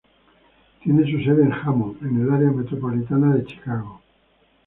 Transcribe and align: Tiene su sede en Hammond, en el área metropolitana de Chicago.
Tiene 0.83 1.03
su 1.03 1.19
sede 1.23 1.43
en 1.43 1.51
Hammond, 1.53 2.01
en 2.03 2.23
el 2.23 2.33
área 2.33 2.49
metropolitana 2.49 3.35
de 3.35 3.45
Chicago. 3.45 4.01